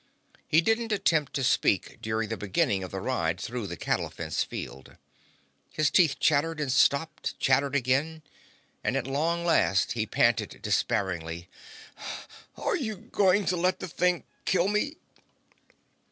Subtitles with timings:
[0.47, 4.41] He didn't attempt to speak during the beginning of the ride through the cattle fence
[4.43, 4.97] field.
[5.73, 8.23] His teeth chattered, and stopped, and chattered again,
[8.83, 11.49] and at long last he panted despairingly:
[12.57, 14.95] "Are you going to let the thing kill me?"